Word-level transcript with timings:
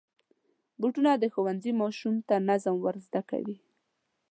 بوټونه 0.79 1.11
د 1.17 1.23
ښوونځي 1.33 1.71
ماشوم 1.81 2.15
ته 2.27 2.35
نظم 2.49 2.75
ور 2.81 2.95
زده 3.05 3.21
کوي. 3.29 3.57